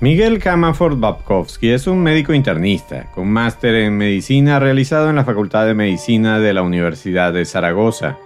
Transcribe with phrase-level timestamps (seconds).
[0.00, 5.66] Miguel Camaford Babkowski es un médico internista con máster en medicina realizado en la Facultad
[5.66, 8.16] de Medicina de la Universidad de Zaragoza.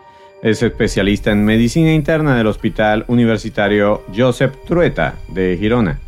[0.42, 5.98] Es especialista en medicina interna del Hospital Universitario Josep Trueta de Girona.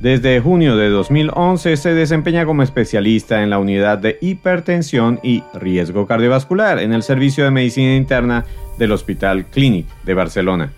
[0.00, 6.08] Desde junio de 2011 se desempeña como especialista en la unidad de hipertensión y riesgo
[6.08, 8.44] cardiovascular en el Servicio de Medicina Interna
[8.76, 10.72] del Hospital Clínic de Barcelona.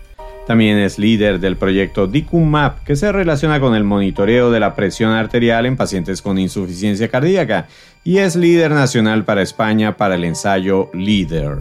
[0.49, 5.11] También es líder del proyecto DICUMAP, que se relaciona con el monitoreo de la presión
[5.11, 7.67] arterial en pacientes con insuficiencia cardíaca,
[8.03, 11.59] y es líder nacional para España para el ensayo LEADER.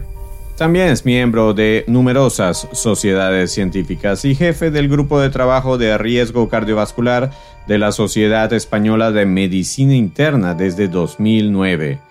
[0.57, 6.49] También es miembro de numerosas sociedades científicas y jefe del grupo de trabajo de riesgo
[6.49, 7.31] cardiovascular
[7.67, 12.08] de la Sociedad Española de Medicina Interna desde 2009.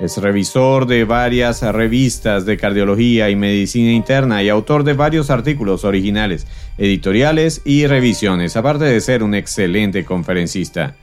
[0.00, 5.84] Es revisor de varias revistas de cardiología y medicina interna y autor de varios artículos
[5.84, 6.46] originales,
[6.78, 10.96] editoriales y revisiones, aparte de ser un excelente conferencista.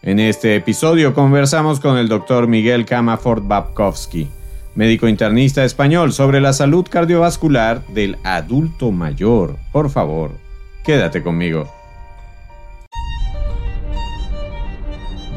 [0.00, 4.28] En este episodio conversamos con el doctor Miguel Camafort Babkowski,
[4.76, 9.58] médico internista español, sobre la salud cardiovascular del adulto mayor.
[9.72, 10.30] Por favor,
[10.82, 11.81] quédate conmigo.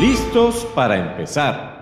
[0.00, 1.78] ¿Listos para empezar?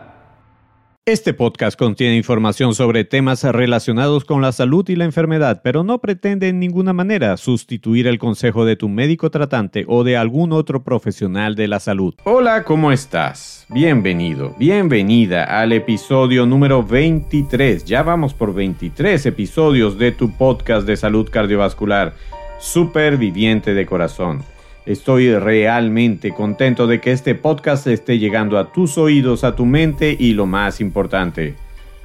[1.06, 6.00] Este podcast contiene información sobre temas relacionados con la salud y la enfermedad, pero no
[6.00, 10.82] pretende en ninguna manera sustituir el consejo de tu médico tratante o de algún otro
[10.82, 12.12] profesional de la salud.
[12.24, 13.64] Hola, ¿cómo estás?
[13.68, 17.84] Bienvenido, bienvenida al episodio número 23.
[17.84, 22.14] Ya vamos por 23 episodios de tu podcast de salud cardiovascular,
[22.58, 24.42] Superviviente de Corazón.
[24.88, 30.16] Estoy realmente contento de que este podcast esté llegando a tus oídos, a tu mente
[30.18, 31.56] y lo más importante,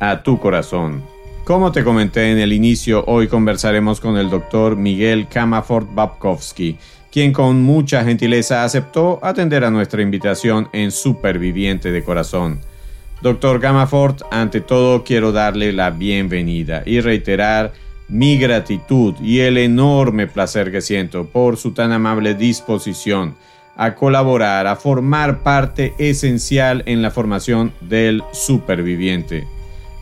[0.02, 1.02] a tu corazón.
[1.46, 6.78] Como te comenté en el inicio, hoy conversaremos con el doctor Miguel Kamafort Babkowski,
[7.10, 12.60] quien con mucha gentileza aceptó atender a nuestra invitación en Superviviente de Corazón.
[13.22, 17.72] Doctor Gamafort, ante todo quiero darle la bienvenida y reiterar
[18.14, 23.34] mi gratitud y el enorme placer que siento por su tan amable disposición
[23.76, 29.48] a colaborar, a formar parte esencial en la formación del superviviente.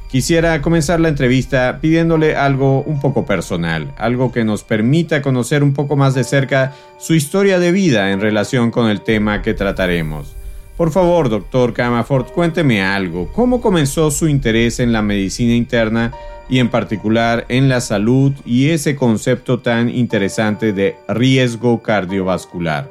[0.09, 5.73] Quisiera comenzar la entrevista pidiéndole algo un poco personal, algo que nos permita conocer un
[5.73, 10.35] poco más de cerca su historia de vida en relación con el tema que trataremos.
[10.77, 13.31] Por favor, doctor Camafort, cuénteme algo.
[13.33, 16.11] ¿Cómo comenzó su interés en la medicina interna
[16.51, 22.89] y en particular en la salud y ese concepto tan interesante de riesgo cardiovascular.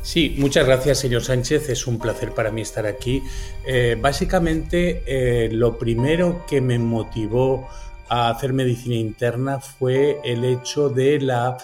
[0.00, 1.68] Sí, muchas gracias, señor Sánchez.
[1.68, 3.22] Es un placer para mí estar aquí.
[3.66, 7.68] Eh, básicamente, eh, lo primero que me motivó
[8.08, 11.58] a hacer medicina interna fue el hecho de la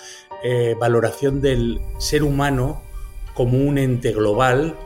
[0.45, 2.83] eh, valoración del ser humano
[3.37, 4.77] como un ente global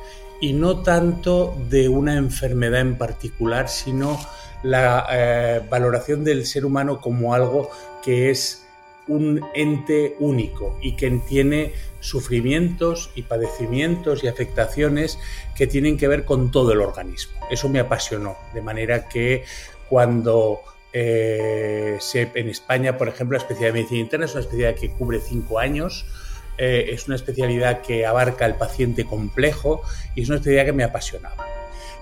[0.40, 4.18] y no tanto de una enfermedad en particular, sino
[4.62, 7.70] la eh, valoración del ser humano como algo
[8.02, 8.66] que es
[9.06, 15.18] un ente único y que tiene sufrimientos y padecimientos y afectaciones
[15.56, 17.38] que tienen que ver con todo el organismo.
[17.50, 19.44] Eso me apasionó, de manera que
[19.88, 20.60] cuando
[20.92, 25.20] eh, en España, por ejemplo, la especialidad de medicina interna es una especialidad que cubre
[25.20, 26.06] cinco años,
[26.62, 29.80] eh, es una especialidad que abarca el paciente complejo
[30.14, 31.46] y es una especialidad que me apasionaba.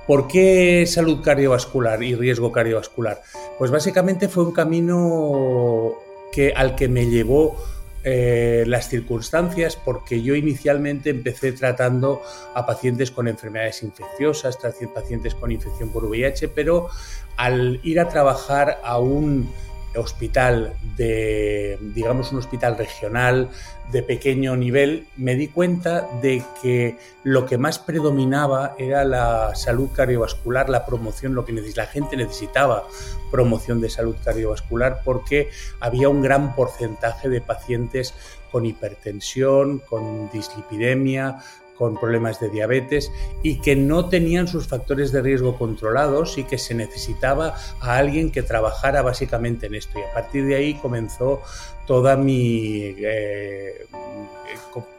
[0.05, 3.23] ¿Por qué salud cardiovascular y riesgo cardiovascular?
[3.57, 5.95] Pues básicamente fue un camino
[6.33, 7.57] que, al que me llevó
[8.03, 12.21] eh, las circunstancias porque yo inicialmente empecé tratando
[12.53, 14.59] a pacientes con enfermedades infecciosas,
[14.93, 16.89] pacientes con infección por VIH, pero
[17.37, 19.49] al ir a trabajar a un
[19.97, 23.51] hospital de, digamos, un hospital regional
[23.91, 29.89] de pequeño nivel, me di cuenta de que lo que más predominaba era la salud
[29.95, 32.87] cardiovascular, la promoción, lo que la gente necesitaba
[33.31, 35.49] promoción de salud cardiovascular porque
[35.81, 38.15] había un gran porcentaje de pacientes
[38.53, 41.39] con hipertensión, con dislipidemia,
[41.79, 46.59] con problemas de diabetes y que no tenían sus factores de riesgo controlados y que
[46.59, 49.99] se necesitaba a alguien que trabajara básicamente en esto.
[49.99, 51.41] Y a partir de ahí comenzó
[51.87, 53.87] toda mi, eh,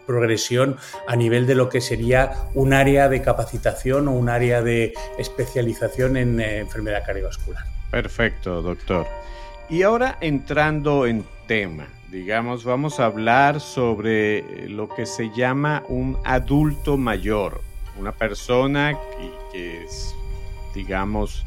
[0.07, 0.77] progresión
[1.07, 6.17] a nivel de lo que sería un área de capacitación o un área de especialización
[6.17, 7.63] en eh, enfermedad cardiovascular.
[7.91, 9.05] Perfecto, doctor.
[9.69, 16.17] Y ahora entrando en tema, digamos, vamos a hablar sobre lo que se llama un
[16.23, 17.61] adulto mayor,
[17.97, 20.15] una persona que, que es,
[20.73, 21.45] digamos,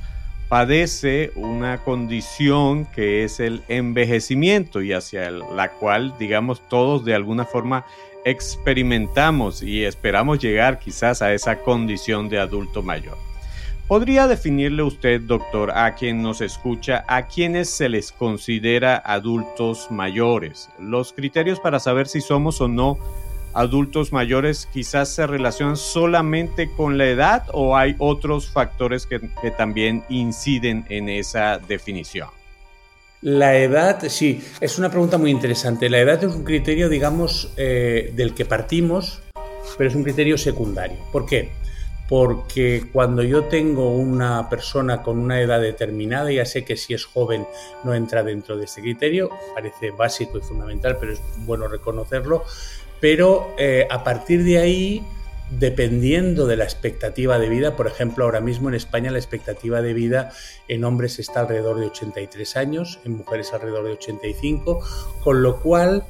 [0.48, 7.44] padece una condición que es el envejecimiento y hacia la cual, digamos, todos de alguna
[7.44, 7.84] forma
[8.24, 13.31] experimentamos y esperamos llegar quizás a esa condición de adulto mayor.
[13.88, 20.70] ¿Podría definirle usted, doctor, a quien nos escucha, a quienes se les considera adultos mayores?
[20.78, 22.98] Los criterios para saber si somos o no
[23.54, 29.20] adultos mayores quizás se relacionan solamente con la edad o hay otros factores que,
[29.56, 32.28] también inciden en esa definición?
[33.20, 35.88] La edad, sí, es una pregunta muy interesante.
[35.88, 39.22] La edad es un criterio, digamos, eh, del que partimos,
[39.78, 40.98] pero es un criterio secundario.
[41.12, 41.52] ¿Por qué?
[42.12, 47.06] Porque cuando yo tengo una persona con una edad determinada, ya sé que si es
[47.06, 47.46] joven
[47.84, 52.44] no entra dentro de este criterio, parece básico y fundamental, pero es bueno reconocerlo
[53.02, 55.02] pero eh, a partir de ahí,
[55.50, 59.92] dependiendo de la expectativa de vida, por ejemplo, ahora mismo en España la expectativa de
[59.92, 60.30] vida
[60.68, 64.86] en hombres está alrededor de 83 años, en mujeres alrededor de 85,
[65.20, 66.04] con lo cual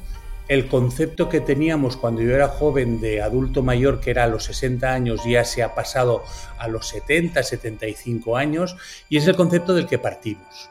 [0.47, 4.45] el concepto que teníamos cuando yo era joven de adulto mayor, que era a los
[4.45, 6.23] 60 años, ya se ha pasado
[6.57, 8.75] a los 70, 75 años,
[9.09, 10.69] y es el concepto del que partimos.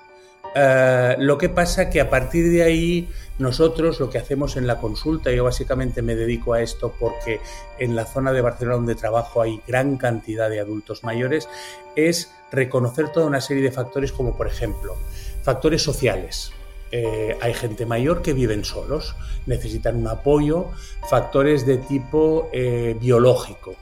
[0.55, 3.09] Eh, lo que pasa que a partir de ahí
[3.39, 7.41] nosotros lo que hacemos en la consulta, yo básicamente me dedico a esto porque
[7.79, 11.49] en la zona de Barcelona donde trabajo hay gran cantidad de adultos mayores,
[11.97, 14.97] es reconocer toda una serie de factores como por ejemplo
[15.43, 16.53] factores sociales.
[16.93, 19.17] Eh, hay gente mayor que viven solos,
[19.47, 20.71] necesitan un apoyo,
[21.09, 23.75] factores de tipo eh, biológico.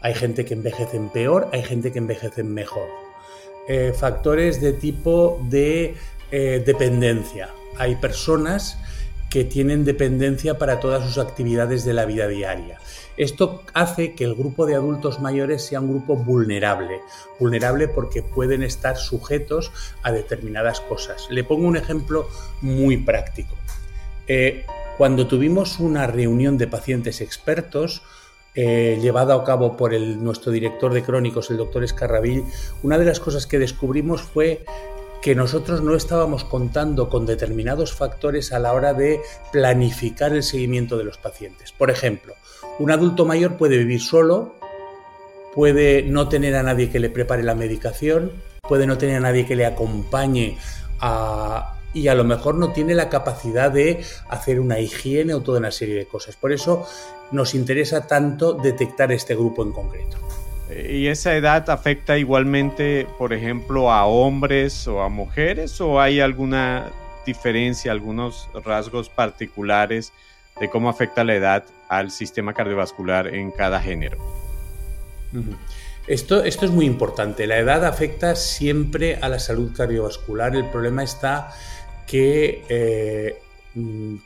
[0.00, 2.88] Hay gente que envejecen peor, hay gente que envejecen mejor.
[3.94, 5.94] factores de tipo de
[6.30, 7.48] eh, dependencia.
[7.78, 8.76] Hay personas
[9.34, 12.78] que tienen dependencia para todas sus actividades de la vida diaria.
[13.16, 17.00] Esto hace que el grupo de adultos mayores sea un grupo vulnerable,
[17.40, 19.72] vulnerable porque pueden estar sujetos
[20.04, 21.26] a determinadas cosas.
[21.30, 22.28] Le pongo un ejemplo
[22.60, 23.56] muy práctico.
[24.28, 24.64] Eh,
[24.98, 28.02] cuando tuvimos una reunión de pacientes expertos,
[28.54, 32.44] eh, llevada a cabo por nuestro director de crónicos, el doctor Escarrabil,
[32.84, 34.64] una de las cosas que descubrimos fue
[35.24, 39.22] que nosotros no estábamos contando con determinados factores a la hora de
[39.52, 41.72] planificar el seguimiento de los pacientes.
[41.72, 42.34] Por ejemplo,
[42.78, 44.54] un adulto mayor puede vivir solo,
[45.54, 48.32] puede no tener a nadie que le prepare la medicación,
[48.68, 50.58] puede no tener a nadie que le acompañe
[51.94, 55.70] y a lo mejor no tiene la capacidad de hacer una higiene o toda una
[55.70, 56.36] serie de cosas.
[56.36, 56.86] Por eso
[57.30, 60.18] nos interesa tanto detectar este grupo en concreto.
[60.70, 66.90] ¿Y esa edad afecta igualmente, por ejemplo, a hombres o a mujeres o hay alguna
[67.26, 70.12] diferencia, algunos rasgos particulares
[70.58, 74.18] de cómo afecta la edad al sistema cardiovascular en cada género?
[76.06, 77.46] Esto, esto es muy importante.
[77.46, 80.54] La edad afecta siempre a la salud cardiovascular.
[80.54, 81.50] El problema está
[82.06, 83.42] que eh,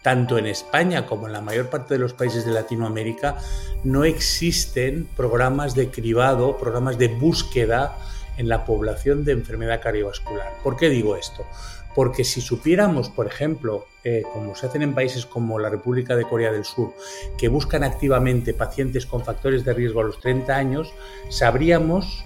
[0.02, 3.36] tanto en España como en la mayor parte de los países de Latinoamérica,
[3.84, 7.96] no existen programas de cribado, programas de búsqueda
[8.36, 10.52] en la población de enfermedad cardiovascular.
[10.62, 11.44] ¿Por qué digo esto?
[11.94, 16.24] Porque si supiéramos, por ejemplo, eh, como se hacen en países como la República de
[16.24, 16.94] Corea del Sur,
[17.36, 20.92] que buscan activamente pacientes con factores de riesgo a los 30 años,
[21.30, 22.24] sabríamos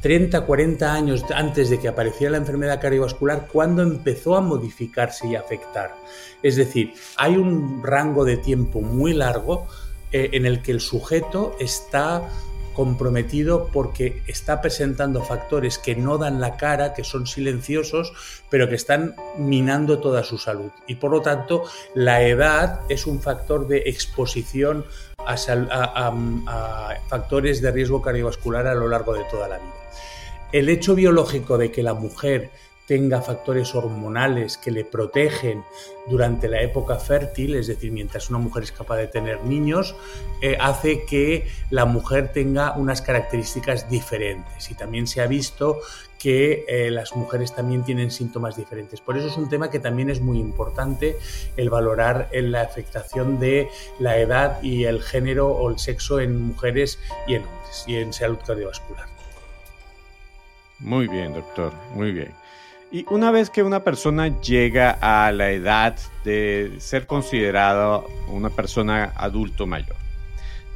[0.00, 5.34] 30, 40 años antes de que apareciera la enfermedad cardiovascular, cuando empezó a modificarse y
[5.34, 5.94] afectar.
[6.42, 9.66] Es decir, hay un rango de tiempo muy largo
[10.12, 12.22] eh, en el que el sujeto está
[12.78, 18.12] comprometido porque está presentando factores que no dan la cara, que son silenciosos,
[18.50, 20.70] pero que están minando toda su salud.
[20.86, 21.64] Y por lo tanto,
[21.96, 24.84] la edad es un factor de exposición
[25.26, 26.14] a,
[27.08, 29.74] factores de riesgo cardiovascular a lo largo de toda la vida.
[30.52, 32.52] El hecho biológico de que la mujer
[32.88, 35.62] tenga factores hormonales que le protegen
[36.08, 39.94] durante la época fértil, es decir, mientras una mujer es capaz de tener niños,
[40.40, 44.70] eh, hace que la mujer tenga unas características diferentes.
[44.70, 45.80] Y también se ha visto
[46.18, 49.02] que eh, las mujeres también tienen síntomas diferentes.
[49.02, 51.16] Por eso es un tema que también es muy importante
[51.58, 53.68] el valorar en la afectación de
[53.98, 58.12] la edad y el género o el sexo en mujeres y en hombres y en
[58.14, 59.06] salud cardiovascular.
[60.80, 62.32] Muy bien, doctor, muy bien.
[62.90, 69.12] Y una vez que una persona llega a la edad de ser considerada una persona
[69.14, 69.96] adulto mayor,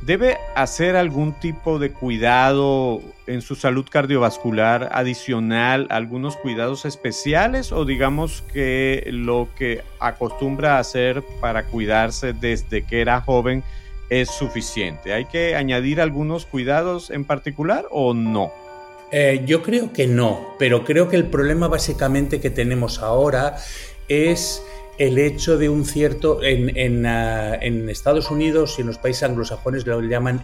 [0.03, 7.87] ¿debe hacer algún tipo de cuidado en su salud cardiovascular adicional, algunos cuidados especiales o
[7.87, 13.65] digamos que lo que acostumbra hacer para cuidarse desde que era joven
[14.11, 15.15] es suficiente?
[15.15, 18.53] ¿Hay que añadir algunos cuidados en particular o no?
[19.15, 23.59] Eh, yo creo que no, pero creo que el problema básicamente que tenemos ahora
[24.09, 24.63] es
[24.97, 27.57] el hecho de un cierto, en, ah,
[27.91, 30.41] Estados Unidos y en los países anglosajones lo llaman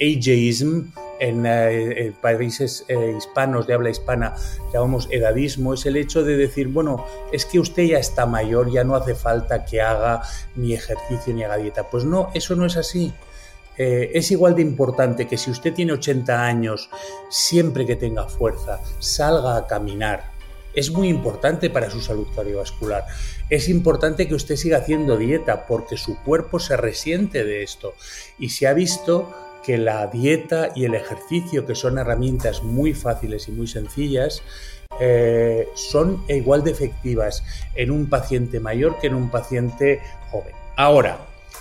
[0.00, 0.90] ageism,
[1.20, 4.34] en, eh, países eh, hispanos de habla hispana
[4.72, 8.82] llamamos edadismo, es el hecho de decir, bueno, es que usted ya está mayor, ya
[8.82, 10.22] no hace falta que haga
[10.56, 11.88] ni ejercicio ni haga dieta.
[11.88, 13.14] Pues no, eso no es así.
[13.78, 16.88] Eh, es igual de importante que si usted tiene 80 años,
[17.28, 20.32] siempre que tenga fuerza, salga a caminar.
[20.74, 23.04] Es muy importante para su salud cardiovascular.
[23.48, 27.94] Es importante que usted siga haciendo dieta porque su cuerpo se resiente de esto.
[28.38, 33.48] Y se ha visto que la dieta y el ejercicio, que son herramientas muy fáciles
[33.48, 34.42] y muy sencillas,
[35.00, 37.42] eh, son igual de efectivas
[37.74, 40.54] en un paciente mayor que en un paciente joven.
[40.76, 41.18] Ahora,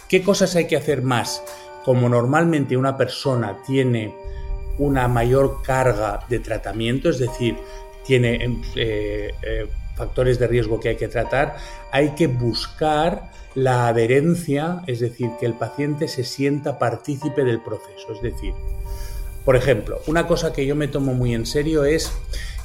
[0.08, 1.42] ¿qué cosas hay que hacer más?
[1.86, 4.12] Como normalmente una persona tiene
[4.80, 7.56] una mayor carga de tratamiento, es decir,
[8.04, 11.56] tiene eh, eh, factores de riesgo que hay que tratar,
[11.92, 18.13] hay que buscar la adherencia, es decir, que el paciente se sienta partícipe del proceso.
[18.13, 18.54] Es decir,
[19.46, 22.12] por ejemplo, una cosa que yo me tomo muy en serio es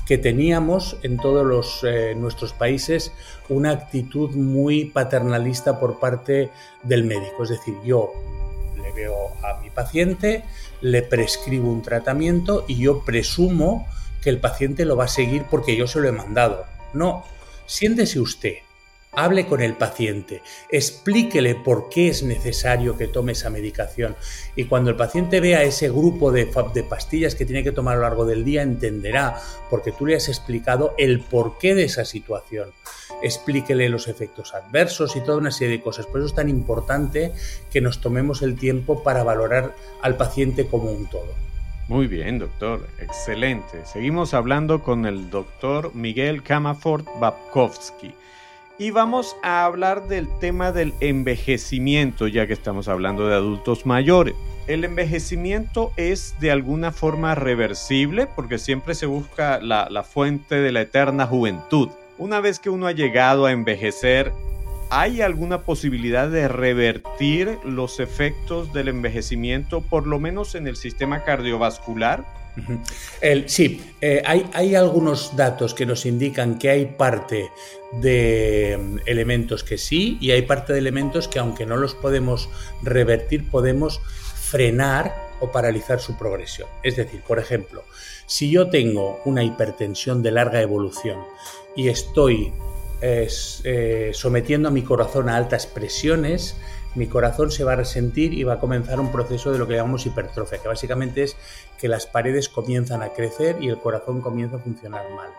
[0.07, 3.13] que teníamos en todos los, eh, nuestros países
[3.51, 6.51] una actitud muy paternalista por parte
[6.83, 7.45] del médico.
[7.45, 8.13] Es decir, yo
[8.93, 10.45] veo a mi paciente,
[10.81, 13.87] le prescribo un tratamiento y yo presumo
[14.23, 16.65] que el paciente lo va a seguir porque yo se lo he mandado.
[16.93, 17.25] No,
[17.67, 18.57] siéntese usted,
[19.13, 24.17] hable con el paciente, explíquele por qué es necesario que tome esa medicación
[24.57, 26.47] y cuando el paciente vea ese grupo de,
[26.89, 30.29] pastillas que tiene que tomar a lo largo del día entenderá porque tú le has
[30.29, 32.73] explicado el porqué de esa situación
[33.23, 36.07] explíquele los efectos adversos y toda una serie de cosas.
[36.07, 37.33] Por eso es tan importante
[37.71, 41.35] que nos tomemos el tiempo para valorar al paciente como un todo.
[41.89, 42.87] Muy bien, doctor.
[43.01, 43.85] Excelente.
[43.85, 48.15] Seguimos hablando con el doctor Miguel Camafort Babkowski.
[48.81, 54.35] Y vamos a hablar del tema del envejecimiento, ya que estamos hablando de adultos mayores.
[54.69, 58.27] ¿El envejecimiento es de alguna forma reversible?
[58.27, 61.91] Porque siempre se busca la, la fuente de la eterna juventud.
[62.17, 64.33] Una vez que uno ha llegado a envejecer,
[64.89, 71.23] ¿hay alguna posibilidad de revertir los efectos del envejecimiento, por lo menos en el sistema
[71.23, 72.25] cardiovascular?
[73.47, 77.51] Sí, eh, hay, algunos datos que nos indican que hay parte
[77.93, 82.49] de mm, elementos que sí y hay parte de elementos que aunque no los podemos
[82.83, 84.01] revertir, podemos
[84.51, 86.69] frenar o paralizar su progresión.
[86.83, 87.85] Es decir, por ejemplo,
[88.27, 91.19] si yo tengo una hipertensión de larga evolución
[91.77, 92.53] y estoy
[93.03, 96.57] eh, sometiendo a mi corazón a altas presiones,
[96.95, 99.75] mi corazón se va a resentir y va a comenzar un proceso de lo que
[99.75, 101.37] llamamos hipertrofia, que básicamente es
[101.79, 105.31] que las paredes comienzan a crecer y el corazón comienza a funcionar mal.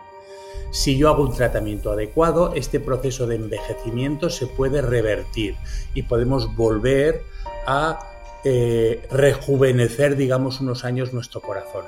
[0.70, 5.56] Si yo hago un tratamiento adecuado, este proceso de envejecimiento se puede revertir
[5.94, 7.22] y podemos volver
[7.66, 7.98] a
[8.44, 11.84] eh, rejuvenecer, digamos, unos años nuestro corazón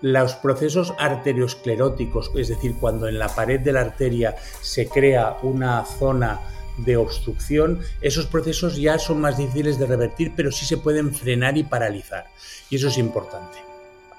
[0.00, 5.84] los procesos arterioscleróticos, es decir, cuando en la pared de la arteria se crea una
[5.84, 6.40] zona
[6.78, 11.56] de obstrucción, esos procesos ya son más difíciles de revertir, pero sí se pueden frenar
[11.56, 12.26] y paralizar.
[12.70, 13.58] Y eso es importante.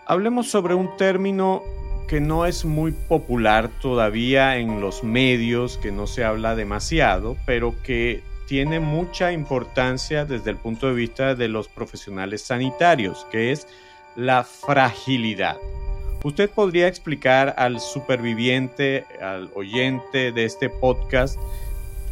[0.05, 1.63] Hablemos sobre un término
[2.07, 7.75] que no es muy popular todavía en los medios, que no se habla demasiado, pero
[7.83, 13.67] que tiene mucha importancia desde el punto de vista de los profesionales sanitarios, que es
[14.15, 15.57] la fragilidad.
[16.23, 21.39] ¿Usted podría explicar al superviviente, al oyente de este podcast,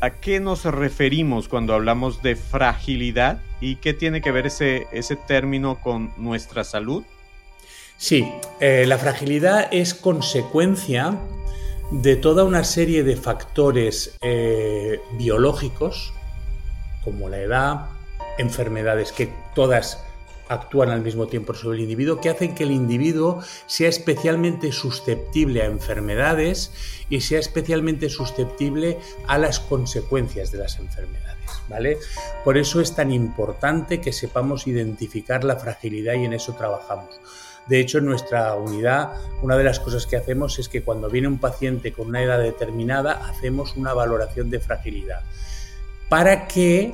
[0.02, 5.16] a qué nos referimos cuando hablamos de fragilidad y qué tiene que ver ese, ese
[5.16, 7.04] término con nuestra salud?
[7.98, 11.20] Sí, eh, la fragilidad es consecuencia
[11.92, 16.14] de toda una serie de factores eh, biológicos,
[17.04, 17.86] como la edad,
[18.38, 20.04] enfermedades que todas
[20.50, 25.62] actúan al mismo tiempo sobre el individuo, que hacen que el individuo sea especialmente susceptible
[25.62, 26.72] a enfermedades
[27.10, 31.38] y sea especialmente susceptible a las consecuencias de las enfermedades.
[31.70, 31.98] ¿vale?
[32.44, 37.20] Por eso es tan importante que sepamos identificar la fragilidad y en eso trabajamos.
[37.68, 39.12] De hecho, en nuestra unidad,
[39.42, 42.40] una de las cosas que hacemos es que cuando viene un paciente con una edad
[42.40, 45.22] determinada, hacemos una valoración de fragilidad
[46.10, 46.94] para que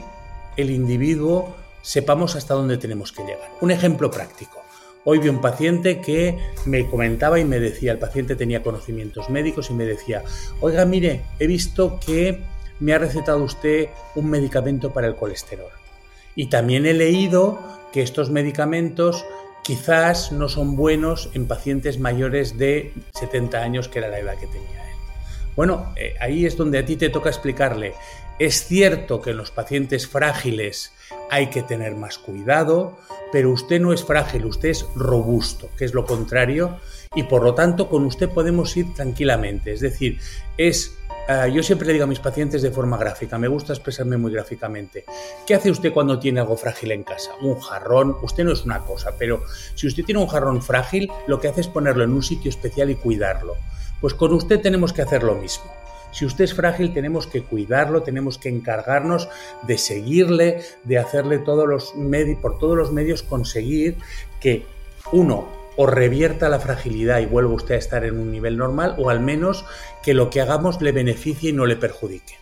[0.57, 3.51] el individuo sepamos hasta dónde tenemos que llegar.
[3.61, 4.63] Un ejemplo práctico.
[5.05, 9.69] Hoy vi un paciente que me comentaba y me decía, el paciente tenía conocimientos médicos
[9.69, 10.23] y me decía,
[10.61, 12.41] oiga, mire, he visto que
[12.79, 15.71] me ha recetado usted un medicamento para el colesterol.
[16.35, 17.59] Y también he leído
[17.91, 19.25] que estos medicamentos
[19.61, 24.47] quizás no son buenos en pacientes mayores de 70 años, que era la edad que
[24.47, 24.83] tenía.
[25.55, 27.93] Bueno, eh, ahí es donde a ti te toca explicarle,
[28.39, 30.91] es cierto que en los pacientes frágiles
[31.29, 32.97] hay que tener más cuidado,
[33.31, 36.79] pero usted no es frágil, usted es robusto, que es lo contrario,
[37.15, 39.73] y por lo tanto con usted podemos ir tranquilamente.
[39.73, 40.19] Es decir,
[40.57, 40.97] es
[41.29, 44.31] eh, yo siempre le digo a mis pacientes de forma gráfica, me gusta expresarme muy
[44.33, 45.05] gráficamente.
[45.47, 47.31] ¿Qué hace usted cuando tiene algo frágil en casa?
[47.41, 49.43] Un jarrón, usted no es una cosa, pero
[49.73, 52.89] si usted tiene un jarrón frágil, lo que hace es ponerlo en un sitio especial
[52.89, 53.55] y cuidarlo.
[54.03, 55.63] Pues con usted tenemos que hacer lo mismo.
[56.11, 59.29] Si usted es frágil, tenemos que cuidarlo, tenemos que encargarnos
[59.61, 63.95] de seguirle, de hacerle todos los medios, por todos los medios conseguir
[64.41, 64.65] que
[65.13, 69.09] uno o revierta la fragilidad y vuelva usted a estar en un nivel normal, o
[69.09, 69.63] al menos
[70.03, 72.35] que lo que hagamos le beneficie y no le perjudique.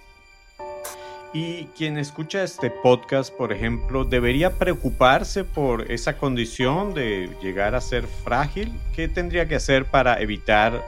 [1.31, 7.81] Y quien escucha este podcast, por ejemplo, debería preocuparse por esa condición de llegar a
[7.81, 8.73] ser frágil.
[8.95, 10.81] ¿Qué tendría que hacer para evitar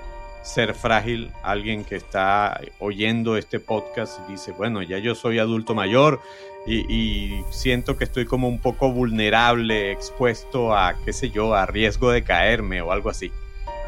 [0.44, 5.74] ser frágil, alguien que está oyendo este podcast y dice, bueno, ya yo soy adulto
[5.74, 6.22] mayor
[6.66, 12.12] y, siento que estoy como un poco vulnerable, expuesto a, qué sé yo, a riesgo
[12.12, 13.32] de caerme o algo así.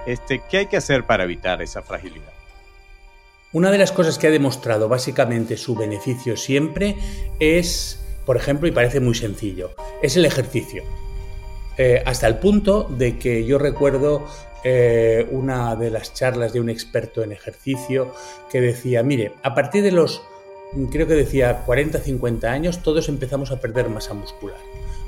[0.06, 2.34] Este, ¿Qué hay que hacer para evitar esa fragilidad?
[3.54, 6.98] Una de las cosas que ha demostrado básicamente su beneficio siempre
[7.40, 9.72] es, por ejemplo, y parece muy sencillo,
[10.02, 10.84] es el ejercicio.
[11.78, 14.26] Eh, hasta el punto de que yo recuerdo
[14.64, 18.14] eh, una de las charlas de un experto en ejercicio
[18.50, 20.22] que decía, mire, a partir de los,
[20.92, 24.58] creo que decía 40, 50 años, todos empezamos a perder masa muscular.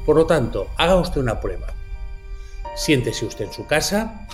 [0.05, 1.73] Por lo tanto, haga usted una prueba.
[2.75, 4.27] Siéntese usted en su casa,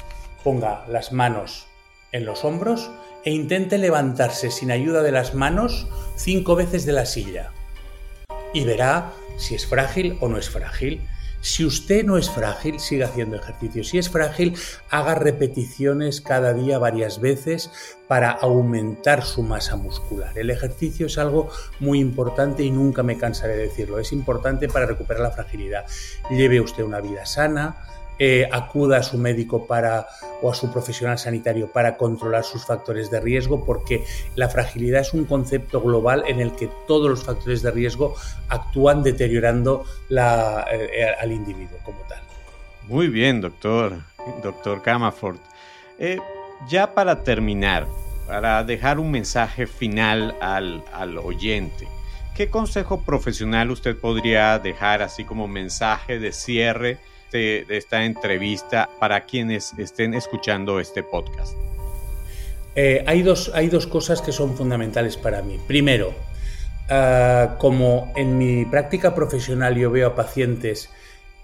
[0.44, 1.68] ponga las manos
[2.12, 2.92] en los hombros
[3.24, 7.52] e intente levantarse sin ayuda de las manos cinco veces de la silla.
[8.54, 11.02] Y verá si es frágil o no es frágil.
[11.44, 13.84] Si usted no es frágil, siga haciendo ejercicio.
[13.84, 14.56] Si es frágil,
[14.90, 17.70] haga repeticiones cada día varias veces
[18.08, 20.38] para aumentar su masa muscular.
[20.38, 21.50] El ejercicio es algo
[21.82, 24.00] muy importante y nunca me cansaré de decirlo.
[24.00, 25.86] Es importante para recuperar la fragilidad.
[26.30, 27.76] Lleve usted una vida sana,
[28.20, 30.08] eh, acuda a su médico para,
[30.42, 34.04] o a su profesional sanitario para controlar sus factores de riesgo, porque
[34.36, 38.16] la fragilidad es un concepto global en el que todos los factores de riesgo
[38.50, 42.22] actúan deteriorando la, eh, al individuo como tal.
[42.88, 43.98] Muy bien, doctor,
[44.44, 45.42] doctor Camafort.
[45.98, 46.20] Eh,
[46.68, 47.88] ya para terminar,
[48.28, 51.88] para dejar un mensaje final al, al oyente,
[52.36, 57.00] ¿qué consejo profesional usted podría dejar así como mensaje de cierre?
[57.38, 61.58] De esta entrevista para quienes estén escuchando este podcast?
[62.76, 65.60] Eh, hay, dos, hay dos cosas que son fundamentales para mí.
[65.68, 66.14] Primero,
[66.90, 70.90] ah, como en mi práctica profesional yo veo a pacientes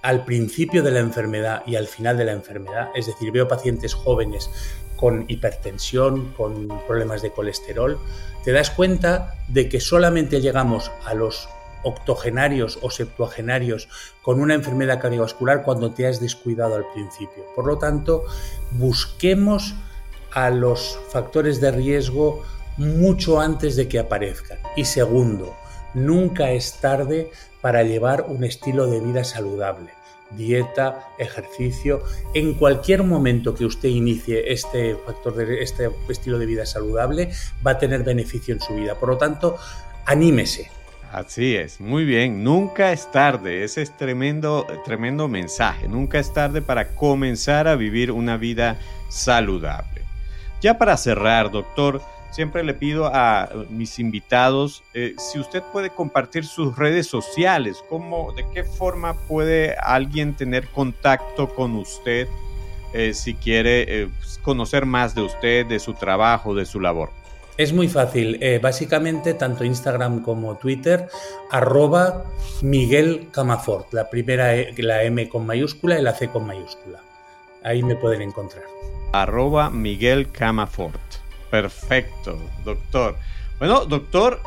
[0.01, 3.93] al principio de la enfermedad y al final de la enfermedad, es decir, veo pacientes
[3.93, 4.49] jóvenes
[4.95, 7.99] con hipertensión, con problemas de colesterol,
[8.43, 11.49] te das cuenta de que solamente llegamos a los
[11.83, 13.87] octogenarios o septuagenarios
[14.21, 17.43] con una enfermedad cardiovascular cuando te has descuidado al principio.
[17.55, 18.23] Por lo tanto,
[18.71, 19.75] busquemos
[20.31, 22.43] a los factores de riesgo
[22.77, 24.57] mucho antes de que aparezcan.
[24.75, 25.55] Y segundo,
[25.93, 29.91] nunca es tarde para llevar un estilo de vida saludable.
[30.31, 32.03] Dieta, ejercicio,
[32.35, 37.31] en cualquier momento que usted inicie este factor de este estilo de vida saludable,
[37.65, 38.95] va a tener beneficio en su vida.
[38.95, 39.57] Por lo tanto,
[40.05, 40.69] anímese,
[41.11, 46.61] Así es, muy bien, nunca es tarde, ese es tremendo, tremendo mensaje, nunca es tarde
[46.61, 48.77] para comenzar a vivir una vida
[49.09, 50.03] saludable.
[50.61, 56.45] Ya para cerrar, doctor, siempre le pido a mis invitados eh, si usted puede compartir
[56.45, 62.27] sus redes sociales, cómo, de qué forma puede alguien tener contacto con usted
[62.93, 64.09] eh, si quiere eh,
[64.43, 67.09] conocer más de usted, de su trabajo, de su labor.
[67.59, 68.37] Es muy fácil.
[68.39, 71.09] Eh, básicamente, tanto Instagram como Twitter,
[71.51, 72.23] arroba
[72.61, 73.93] Miguel Camafort.
[73.93, 77.01] La primera, e, la M con mayúscula y la C con mayúscula.
[77.61, 78.63] Ahí me pueden encontrar.
[79.11, 81.01] Arroba Miguel Camafort.
[81.51, 83.17] Perfecto, doctor.
[83.59, 84.39] Bueno, doctor,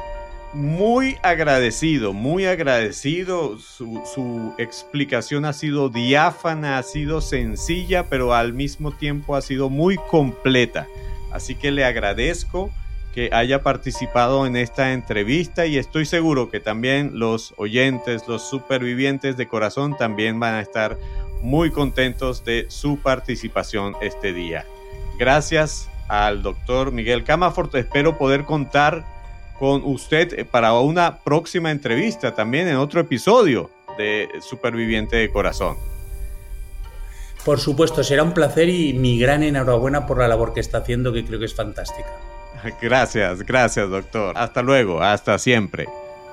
[0.55, 3.59] muy agradecido, muy agradecido.
[3.59, 9.69] Su, su, explicación ha sido diáfana, ha sido sencilla, pero al mismo tiempo ha sido
[9.69, 10.87] muy completa.
[11.31, 12.71] Así que le agradezco
[13.13, 19.37] que haya participado en esta entrevista y estoy seguro que también los oyentes, los supervivientes
[19.37, 20.97] de corazón también van a estar
[21.43, 24.65] muy contentos de su participación este día.
[25.19, 27.75] Gracias al doctor Miguel Camafort.
[27.75, 29.05] Espero poder contar
[29.59, 35.77] con usted para una próxima entrevista, también en otro episodio de Superviviente de Corazón.
[37.45, 41.13] Por supuesto, será un placer y mi gran enhorabuena por la labor que está haciendo,
[41.13, 42.32] que creo que es fantástica.
[42.83, 44.35] Gracias, gracias doctor.
[44.37, 45.89] Hasta luego, hasta siempre.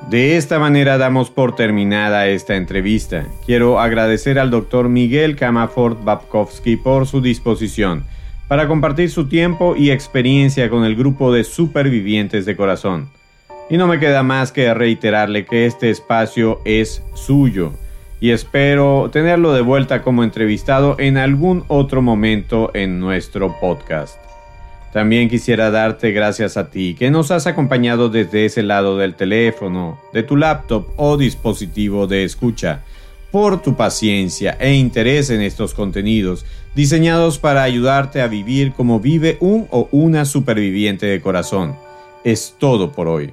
[0.10, 3.26] De esta manera damos por terminada esta entrevista.
[3.46, 8.04] Quiero agradecer al doctor Miguel Camafort Babkowski por su disposición
[8.48, 13.10] para compartir su tiempo y experiencia con el grupo de supervivientes de corazón.
[13.70, 17.74] Y no me queda más que reiterarle que este espacio es suyo
[18.22, 24.29] y espero tenerlo de vuelta como entrevistado en algún otro momento en nuestro podcast.
[24.94, 30.00] También quisiera darte gracias a ti que nos has acompañado desde ese lado del teléfono,
[30.14, 32.82] de tu laptop o dispositivo de escucha,
[33.32, 39.38] por tu paciencia e interés en estos contenidos diseñados para ayudarte a vivir como vive
[39.40, 41.76] un o una superviviente de corazón.
[42.24, 43.32] Es todo por hoy.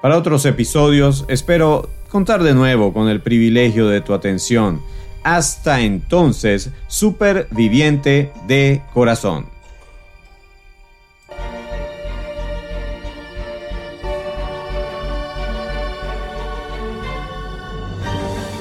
[0.00, 4.80] Para otros episodios espero contar de nuevo con el privilegio de tu atención.
[5.24, 9.46] Hasta entonces, superviviente de corazón.